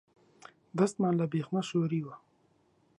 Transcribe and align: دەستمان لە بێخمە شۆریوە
دەستمان 0.77 1.13
لە 1.19 1.25
بێخمە 1.31 1.61
شۆریوە 1.69 2.15